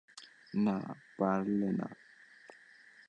না, 0.55 0.77
পারবে 1.17 1.69
না। 1.79 1.87